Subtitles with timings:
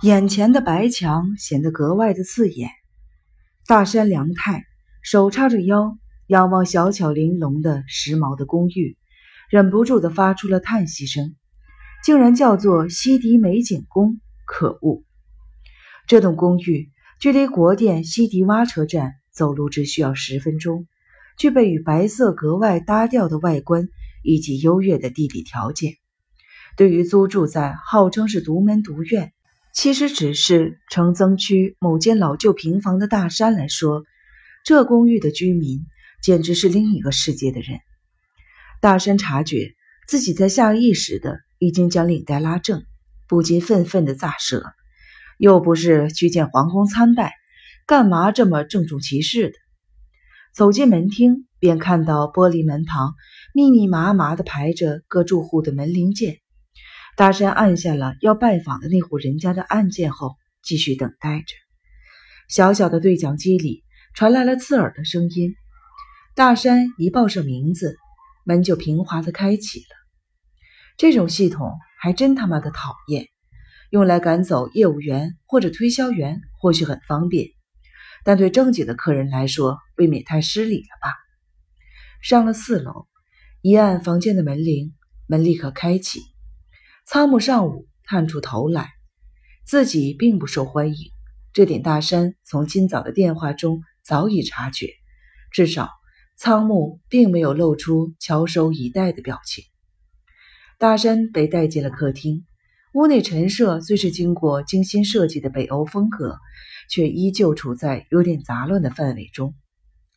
[0.00, 2.70] 眼前的白墙显得格外的刺眼。
[3.66, 4.64] 大山良太
[5.02, 8.96] 手叉着腰，仰望小巧玲珑的时髦的公寓，
[9.50, 11.34] 忍不住的发出了叹息声。
[12.04, 15.02] 竟然叫做西迪美景宫，可恶！
[16.06, 20.86] 这栋公寓距离国电西迪洼车站走路只需要十分钟，
[21.36, 23.88] 具备与白色格外搭调的外观
[24.22, 25.94] 以及优越的地理条件。
[26.76, 29.32] 对于租住在号称是独门独院，
[29.80, 34.02] 其实只是城增区某间老旧平房的大山来说，
[34.64, 35.86] 这公寓的居民
[36.20, 37.78] 简直是另一个世界的人。
[38.80, 39.76] 大山察觉
[40.08, 42.82] 自己在下意识的已经将领带拉正，
[43.28, 44.64] 不禁愤愤的咋舌
[45.38, 47.34] ：“又不是去见皇宫参拜，
[47.86, 49.54] 干嘛这么郑重其事的？”
[50.52, 53.14] 走进门厅，便看到玻璃门旁
[53.54, 56.38] 密密麻麻的排着各住户的门铃键。
[57.18, 61.46] 大山按下了要拜访的那户人家的按键后，继续等待着。
[62.48, 63.82] 小小的对讲机里
[64.14, 65.56] 传来了刺耳的声音。
[66.36, 67.96] 大山一报上名字，
[68.44, 69.96] 门就平滑的开启了。
[70.96, 73.26] 这种系统还真他妈的讨厌！
[73.90, 77.48] 用来赶走业务员或者推销员或许很方便，
[78.22, 81.16] 但对正经的客人来说，未免太失礼了吧？
[82.22, 83.08] 上了四楼，
[83.60, 84.94] 一按房间的门铃，
[85.26, 86.20] 门立刻开启。
[87.10, 88.90] 仓木尚武探出头来，
[89.64, 91.10] 自己并不受欢迎，
[91.54, 94.88] 这点大山从今早的电话中早已察觉。
[95.50, 95.88] 至少
[96.36, 99.64] 仓木并没有露出翘首以待的表情。
[100.76, 102.44] 大山被带进了客厅，
[102.92, 106.36] 屋内陈设虽是经过精心设计的北欧风格，
[106.90, 109.54] 却依旧处在有点杂乱的范围中，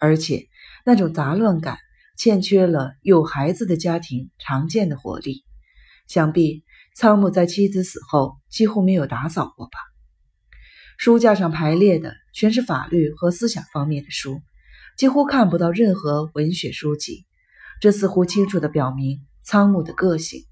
[0.00, 0.48] 而且
[0.84, 1.78] 那种杂乱感
[2.18, 5.44] 欠缺了有孩子的家庭常见的活力，
[6.08, 6.64] 想必。
[6.94, 9.78] 仓木在妻子死后几乎没有打扫过吧？
[10.98, 14.42] 书架上排列的全是法律和思想方面的书，
[14.98, 17.24] 几乎看不到任何文学书籍。
[17.80, 20.42] 这似乎清楚地表明仓木的个性。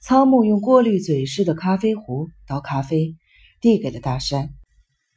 [0.00, 3.16] 仓木用过滤嘴式的咖啡壶倒咖啡，
[3.60, 4.48] 递给了大山：“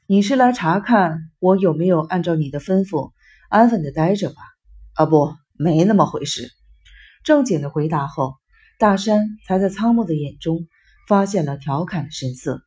[0.06, 3.12] 你是来查看我有没有按照你的吩咐
[3.50, 4.36] 安分地待着吧
[4.96, 6.50] ？”“啊，不，没那么回事。”
[7.24, 8.34] 正经的回答后。
[8.78, 10.68] 大山才在仓木的眼中
[11.08, 12.62] 发现了调侃的神色，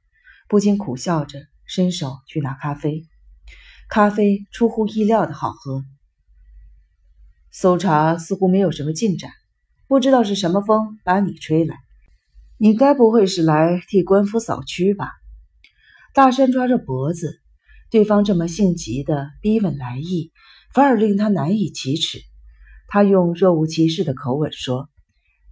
[0.49, 3.05] 不禁苦笑着伸手去拿咖啡。
[3.91, 5.83] 咖啡出乎意料的好喝。
[7.51, 9.31] 搜查似乎没有什么进展，
[9.87, 11.77] 不知道是什么风把你吹来。
[12.57, 15.11] 你该不会是来替官府扫区吧？
[16.15, 17.39] 大山抓着脖子，
[17.91, 20.33] 对方这么性急的逼问来意，
[20.73, 22.19] 反而令他难以启齿。
[22.89, 24.89] 他用若无其事的口吻说。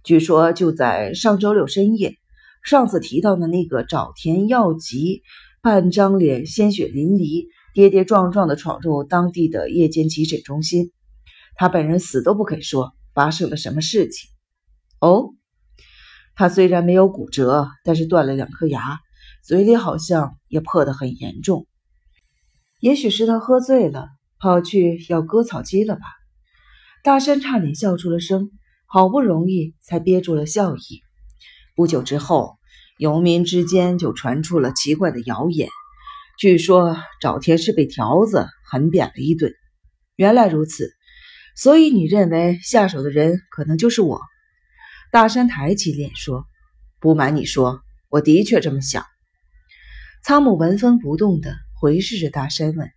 [0.07, 2.15] 据说就在上周六深夜，
[2.63, 5.21] 上次提到的那个沼田耀吉，
[5.61, 10.93] 半张脸鲜血淋漓，跌跌撞撞地闯入当地的夜间急诊中心。
[11.57, 14.29] 他本人死都不肯说发生了什么事情。
[15.01, 15.33] 哦，
[16.35, 18.99] 他虽然没有骨折，但是断了两颗牙，
[19.43, 21.67] 嘴里好像也破得很严重。
[22.79, 24.07] 也许是他喝醉了，
[24.39, 26.03] 跑去要割草机了吧？
[27.03, 28.51] 大山差点笑出了声。
[28.89, 31.01] 好不容易才憋住了笑意。
[31.75, 32.57] 不久之后，
[32.97, 35.69] 游民之间就传出了奇怪的谣言，
[36.39, 39.53] 据说沼田是被条子狠扁了一顿。
[40.15, 40.89] 原来如此，
[41.55, 44.21] 所以你认为下手的人可能就是我？
[45.11, 46.45] 大山抬起脸说
[46.99, 49.05] ：“不瞒你说，我的确这么想。”
[50.23, 52.89] 仓木纹风不动地回视着大山问：“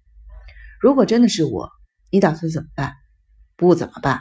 [0.81, 1.69] 如果真的是我，
[2.11, 2.95] 你打算怎么办？
[3.57, 4.21] 不怎么办？”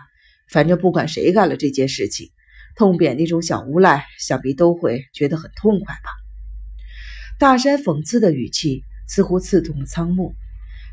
[0.51, 2.31] 反正不管谁干了这件事情，
[2.75, 6.09] 痛扁那种小无赖，想必都会觉得很痛快吧。
[7.37, 10.33] 大山讽刺的语气似乎刺痛了仓木，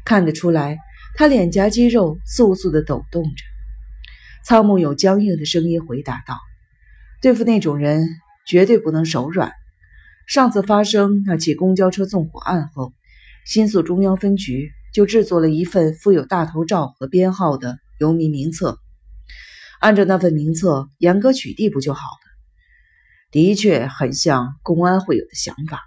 [0.05, 0.79] 看得出来，
[1.17, 3.45] 他脸颊肌肉簌簌的抖动着。
[4.45, 6.39] 仓木用僵硬的声音回答道
[7.21, 8.07] ：“对付那种人，
[8.47, 9.53] 绝对不能手软。
[10.29, 12.93] 上次发生那起公交车纵火案后，
[13.45, 18.79] 新宿中央分局就制作了一份附有大头照和编号的游民名册。”
[19.81, 22.27] 按照那份名册严格取缔不就好了？
[23.31, 25.83] 的确很像公安会有的想法。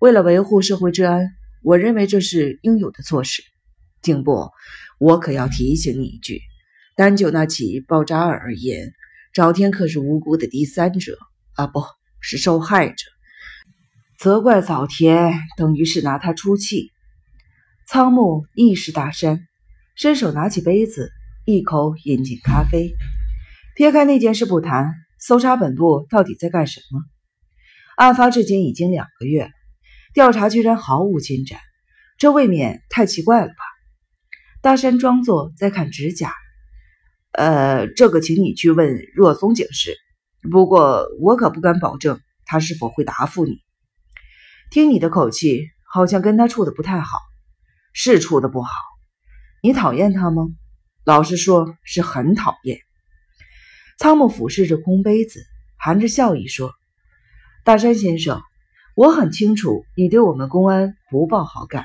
[0.00, 1.30] 为了维护社会治安，
[1.62, 3.42] 我认为这是应有的措施。
[4.02, 4.52] 静波，
[4.98, 6.40] 我可要提醒你一句：
[6.96, 8.92] 单就那起爆炸案而言，
[9.32, 11.18] 赵天可是无辜的第三者
[11.54, 11.82] 啊，不
[12.20, 13.04] 是受害者。
[14.18, 16.90] 责怪早田等于是拿他出气。
[17.86, 19.46] 仓木意识大山，
[19.94, 21.12] 伸手拿起杯子。
[21.46, 22.92] 一口饮尽咖啡，
[23.76, 27.00] 撇开那件事不谈，搜查本部到底在干什么？
[27.94, 29.52] 案发至今已经两个月，
[30.12, 31.60] 调查居然毫无进展，
[32.18, 33.54] 这未免太奇怪了吧？
[34.60, 36.34] 大山装作在看指甲。
[37.30, 39.96] 呃，这个请你去问若松警视，
[40.50, 43.52] 不过我可不敢保证他是否会答复你。
[44.72, 47.20] 听你的口气，好像跟他处的不太好，
[47.92, 48.68] 是处的不好。
[49.62, 50.48] 你讨厌他吗？
[51.06, 52.80] 老实说，是很讨厌。
[53.96, 55.40] 仓木俯视着空杯子，
[55.76, 56.72] 含着笑意说
[57.62, 58.42] ：“大山先生，
[58.96, 61.84] 我很清楚你对我们公安不抱好感。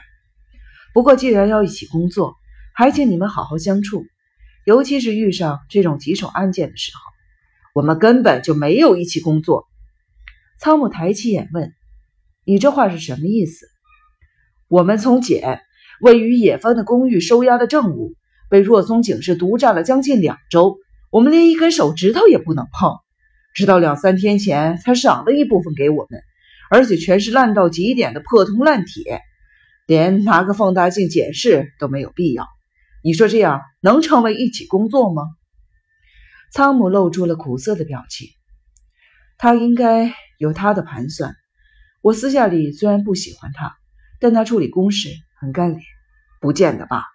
[0.91, 2.35] 不过既然要一起工作，
[2.73, 4.07] 还请你们好好相处，
[4.65, 7.01] 尤其是遇上这种棘手案件的时候。
[7.75, 9.67] 我们根本就没有一起工作。”
[10.57, 11.71] 仓木抬起眼问
[12.43, 13.67] ：“你这话是什么意思？”
[14.67, 15.61] 我们从简
[16.01, 18.15] 位于野方的公寓收押的证物。
[18.51, 20.77] 被若松警视独占了将近两周，
[21.09, 22.97] 我们连一根手指头也不能碰，
[23.53, 26.21] 直到两三天前才赏了一部分给我们，
[26.69, 29.21] 而且全是烂到极点的破铜烂铁，
[29.87, 32.45] 连拿个放大镜检视都没有必要。
[33.05, 35.23] 你说这样能成为一起工作吗？
[36.51, 38.27] 仓木露出了苦涩的表情，
[39.37, 41.33] 他应该有他的盘算。
[42.01, 43.73] 我私下里虽然不喜欢他，
[44.19, 45.07] 但他处理公事
[45.39, 45.81] 很干练，
[46.41, 47.05] 不见得吧？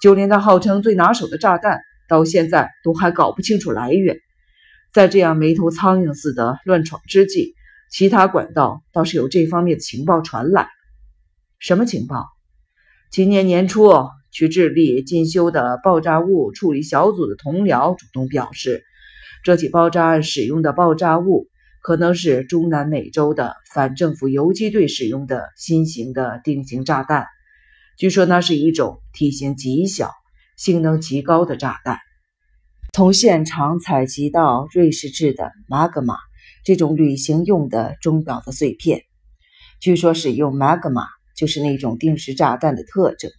[0.00, 4.16] 就连他号称最拿手的炸弹，到现在都还搞不清楚来源。
[4.92, 7.54] 在这样没头苍蝇似的乱闯之际，
[7.90, 10.68] 其他管道倒是有这方面的情报传来。
[11.58, 12.26] 什么情报？
[13.10, 13.92] 今年年初，
[14.32, 18.82] 去智利进修的爆炸物处理小组的同僚主动表示，
[19.44, 21.48] 这起爆炸案使用的爆炸物
[21.82, 27.26] 可能是中南美洲的反政府游击队使用的新型的定型炸弹。
[28.00, 30.10] 据说那是一种体型极小、
[30.56, 31.98] 性能极高的炸弹。
[32.94, 36.16] 从现场采集到瑞士制的玛格玛
[36.64, 39.02] 这种旅行用的钟表的碎片。
[39.82, 41.04] 据说使用玛格玛
[41.36, 43.30] 就是那种定时炸弹的特征。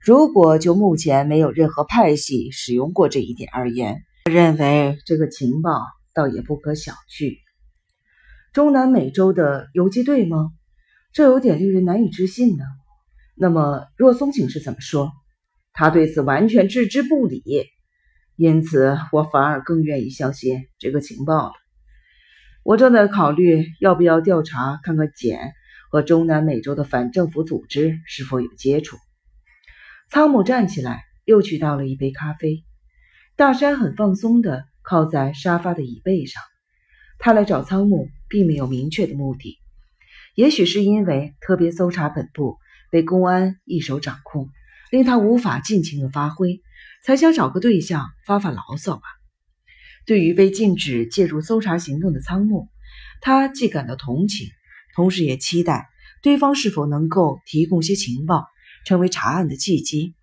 [0.00, 5.82] 如果就目前没有任何派系使用过这一点而言，我认为这个情报
[6.14, 7.36] 倒也不可小觑。
[8.54, 10.48] 中南美洲的游击队吗？
[11.12, 12.64] 这有点令人难以置信呢。
[13.34, 15.10] 那么若松警是怎么说？
[15.72, 17.42] 他对此完全置之不理，
[18.36, 21.54] 因此我反而更愿意相信这个情报了。
[22.62, 25.52] 我正在考虑要不要调查，看看简
[25.90, 28.98] 和中南美洲的反政府组织是否有接触。
[30.10, 32.64] 仓木站起来，又去倒了一杯咖啡。
[33.34, 36.42] 大山很放松地靠在沙发的椅背上。
[37.18, 39.58] 他来找仓木，并没有明确的目的，
[40.34, 42.58] 也许是因为特别搜查本部。
[42.92, 44.50] 被公安一手掌控，
[44.90, 46.60] 令他无法尽情的发挥，
[47.02, 49.02] 才想找个对象发发牢骚吧。
[50.04, 52.68] 对于被禁止介入搜查行动的仓木，
[53.22, 54.46] 他既感到同情，
[54.94, 55.88] 同时也期待
[56.22, 58.44] 对方是否能够提供些情报，
[58.84, 60.14] 成为查案的契机。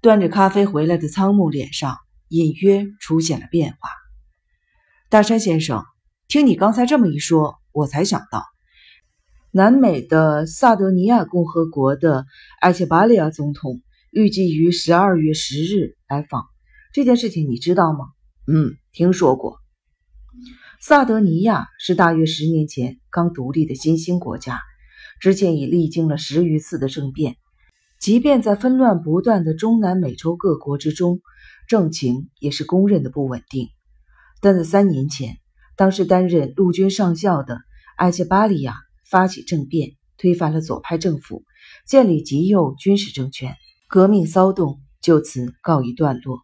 [0.00, 1.98] 端着咖啡回来的仓木脸上
[2.28, 3.90] 隐约出现了变化。
[5.10, 5.84] 大山先生，
[6.28, 8.53] 听你刚才这么一说，我才想到。
[9.56, 12.26] 南美的萨德尼亚共和国的
[12.60, 16.46] 埃切巴利亚总统预计于十二月十日来访，
[16.92, 18.06] 这件事情你知道吗？
[18.48, 19.60] 嗯，听说过。
[20.80, 24.58] 萨德尼亚是大约十年前刚独立的新兴国家，
[25.20, 27.36] 之前已历经了十余次的政变，
[28.00, 31.20] 即便在纷乱不断的中南美洲各国之中，
[31.68, 33.68] 政情也是公认的不稳定。
[34.40, 35.36] 但在三年前，
[35.76, 37.60] 当时担任陆军上校的
[37.98, 38.74] 埃切巴利亚。
[39.14, 41.44] 发起政变，推翻了左派政府，
[41.86, 43.54] 建立极右军事政权，
[43.86, 46.40] 革命骚动就此告一段落。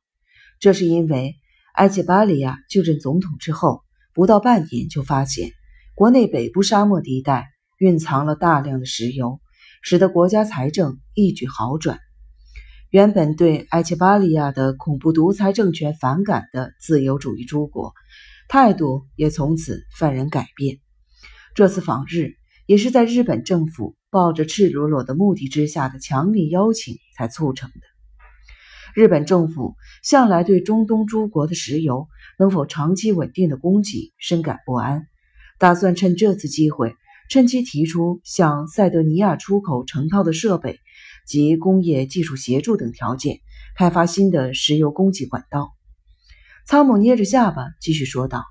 [0.60, 1.34] 这是因为
[1.74, 3.82] 埃切巴利亚就任总统之后，
[4.14, 5.50] 不到半年就发现
[5.96, 7.48] 国内北部沙漠地带
[7.78, 9.40] 蕴藏了大量的石油，
[9.82, 11.98] 使得国家财政一举好转。
[12.90, 17.94] 原本对埃切巴利亚的恐怖独裁政权反感的自由主义诸国，
[18.48, 20.78] 态度也从此幡然改变。
[21.56, 22.39] 这次访日。
[22.70, 27.80] 也是在日本政府抱着赤裸裸的目的之下的强力邀请才促成的。
[28.94, 29.74] 日本政府
[30.04, 32.06] 向来对中东诸国的石油
[32.38, 35.08] 能否长期稳定的供给深感不安，
[35.58, 36.94] 打算趁这次机会，
[37.28, 40.78] 趁机提出向塞德尼亚出口成套的设备
[41.26, 43.40] 及工业技术协助等条件，
[43.76, 45.72] 开发新的石油供给管道。
[46.68, 48.44] 仓木捏着下巴继续说道：“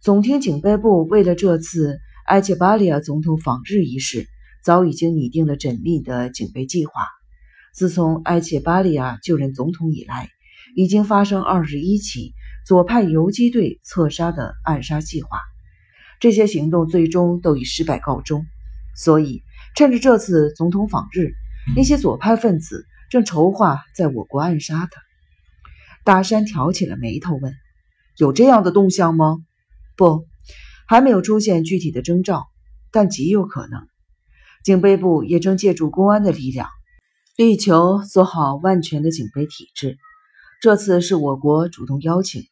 [0.00, 4.26] 总厅警备部为了这次。”埃切巴利亚总统访日一事
[4.64, 6.92] 早已经拟定了缜密的警备计划。
[7.72, 10.28] 自从埃切巴利亚就任总统以来，
[10.74, 12.34] 已经发生二十一起
[12.66, 15.38] 左派游击队刺杀的暗杀计划。
[16.18, 18.44] 这些行动最终都以失败告终。
[18.96, 19.44] 所以
[19.76, 21.30] 趁着这次总统访日，
[21.76, 25.00] 那些左派分子正筹划在我国暗杀他。
[26.02, 27.54] 大山挑起了眉头问
[28.18, 29.38] ：“有这样的动向吗
[29.96, 30.26] ？”“不，
[30.86, 32.46] 还没有出现具体的征兆，
[32.90, 33.80] 但极有可能。
[34.64, 36.68] 警备部也正借助公安的力量，
[37.36, 39.98] 力求做好万全的警备体制。
[40.60, 42.48] 这次是我国主动邀请的。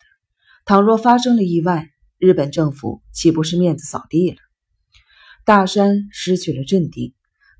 [0.64, 1.88] 倘若发生了意外，
[2.18, 4.36] 日本政府岂不是面子扫地了？”
[5.44, 7.12] 大山失去了镇定，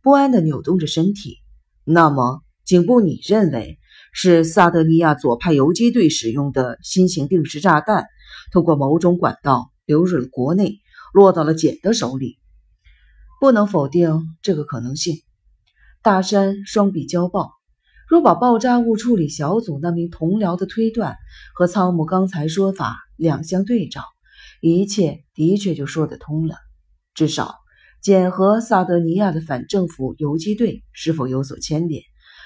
[0.02, 1.38] 不安地扭动着身体。
[1.85, 3.78] 那么，警部，你认为
[4.12, 8.07] 是萨德尼亚左派游击队使用的新型定时炸弹，
[8.52, 10.81] 通过某种管道流入了国内，
[11.12, 12.38] 落到了简的手里？
[13.41, 15.23] 不能否定这个可能性。
[16.03, 17.53] 大山双臂交抱，
[18.09, 21.17] 若把爆炸物处理小组那名同僚的推断
[21.55, 24.03] 和仓木刚才说法两相对照，
[24.61, 26.57] 一切的确就说得通了。
[27.14, 27.57] 至少。
[28.03, 32.03] 简和萨德尼亚的反政府游击队是否有所牵连？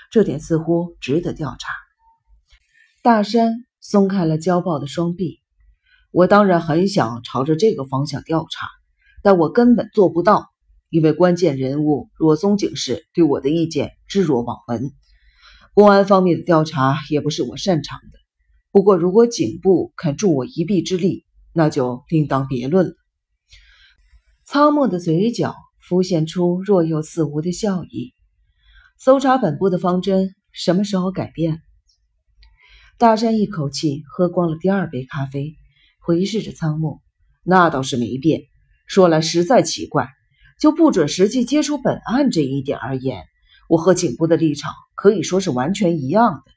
[0.09, 1.73] 这点似乎值得调查。
[3.02, 5.40] 大山松开了交抱的双臂。
[6.11, 8.67] 我当然很想朝着这个方向调查，
[9.23, 10.47] 但我根本做不到，
[10.88, 14.93] 因为关键人物若松警视对我的意见置若罔闻。
[15.75, 18.19] 公安方面的调查也不是我擅长的。
[18.73, 22.93] 不过，如果警部肯助我一臂之力，那就另当别论了。
[24.45, 28.15] 苍木的嘴角浮现出若有似无的笑意。
[28.99, 31.61] 搜查本部的方针什么时候改变？
[32.99, 35.55] 大山一口气喝光了第二杯咖啡，
[36.09, 37.03] 回视着仓木
[37.45, 38.45] ：“那倒是没变。
[38.87, 40.09] 说来实在奇怪，
[40.59, 43.27] 就不准实际接触本案这一点而言，
[43.69, 46.53] 我和警部的立场可以说是完全一样的。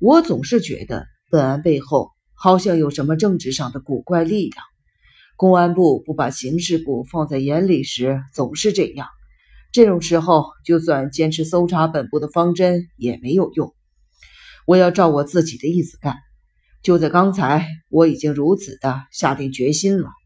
[0.00, 4.64] 我总是觉得本案背后好像有什么政治上的古怪力量。”
[5.36, 9.06] 公安部不把刑事部放在眼里时，总是这样。
[9.70, 13.74] 这种时候，就算坚持搜查本部的方针也没有用。
[14.66, 16.16] 我要照我自己的意思干。
[16.82, 20.17] 就在刚才，我已经如此的下定决心了。